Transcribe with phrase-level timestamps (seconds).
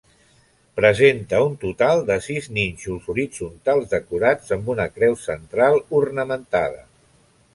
[0.77, 6.83] Presenta un total de sis nínxols horitzontals decorats amb una creu central ornamentada.